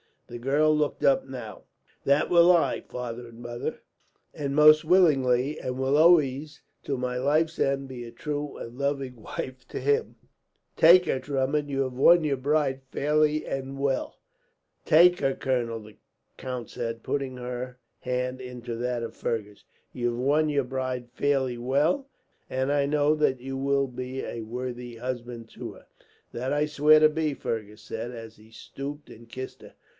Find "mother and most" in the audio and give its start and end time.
3.39-4.85